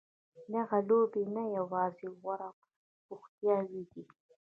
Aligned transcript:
دغه 0.53 0.77
لوبې 0.89 1.23
نه 1.35 1.43
یوازې 1.57 2.07
غوره 2.19 2.49
بوختیاوې 3.05 3.81
دي. 3.91 4.03